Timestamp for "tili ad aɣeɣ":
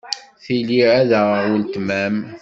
0.43-1.43